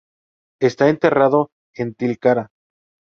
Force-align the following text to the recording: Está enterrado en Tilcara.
Está 0.59 0.89
enterrado 0.89 1.51
en 1.75 1.93
Tilcara. 1.93 2.49